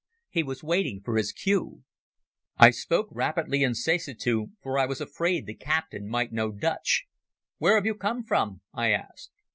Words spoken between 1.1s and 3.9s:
his cue. I spoke rapidly in